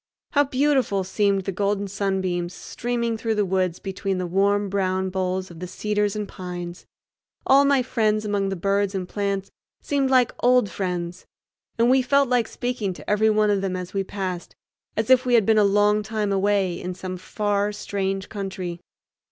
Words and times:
How 0.31 0.45
beautiful 0.45 1.03
seemed 1.03 1.43
the 1.43 1.51
golden 1.51 1.87
sunbeams 1.87 2.55
streaming 2.55 3.17
through 3.17 3.35
the 3.35 3.45
woods 3.45 3.77
between 3.77 4.17
the 4.17 4.25
warm 4.25 4.67
brown 4.67 5.11
boles 5.11 5.51
of 5.51 5.59
the 5.59 5.67
cedars 5.67 6.15
and 6.15 6.27
pines! 6.27 6.87
All 7.45 7.65
my 7.65 7.83
friends 7.83 8.25
among 8.25 8.49
the 8.49 8.55
birds 8.55 8.95
and 8.95 9.07
plants 9.07 9.51
seemed 9.83 10.09
like 10.09 10.33
old 10.39 10.71
friends, 10.71 11.27
and 11.77 11.87
we 11.87 12.01
felt 12.01 12.29
like 12.29 12.47
speaking 12.47 12.93
to 12.93 13.07
every 13.07 13.29
one 13.29 13.51
of 13.51 13.61
them 13.61 13.75
as 13.75 13.93
we 13.93 14.03
passed, 14.03 14.55
as 14.97 15.11
if 15.11 15.23
we 15.23 15.35
had 15.35 15.45
been 15.45 15.59
a 15.59 15.63
long 15.63 16.01
time 16.01 16.31
away 16.31 16.81
in 16.81 16.95
some 16.95 17.15
far, 17.15 17.71
strange 17.71 18.27
country. 18.27 18.79